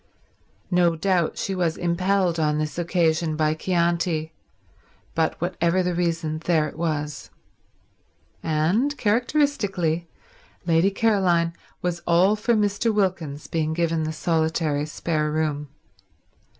No 0.71 0.95
doubt 0.95 1.37
she 1.37 1.53
was 1.53 1.77
impelled 1.77 2.39
on 2.39 2.57
this 2.57 2.79
occasion 2.79 3.35
by 3.35 3.53
Chianti, 3.53 4.33
but 5.13 5.39
whatever 5.39 5.83
the 5.83 5.93
reason 5.93 6.39
there 6.39 6.67
it 6.67 6.75
was. 6.75 7.29
And, 8.41 8.97
characteristically, 8.97 10.07
Lady 10.65 10.89
Caroline 10.89 11.53
was 11.83 12.01
all 12.07 12.35
for 12.35 12.55
Mr. 12.55 12.91
Wilkins 12.91 13.45
being 13.45 13.73
given 13.73 14.01
the 14.01 14.11
solitary 14.11 14.87
spare 14.87 15.29
room. 15.29 15.67